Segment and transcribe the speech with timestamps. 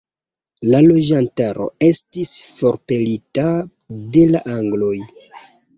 [0.69, 3.47] La loĝantaro estis forpelita
[4.17, 4.95] de la angloj.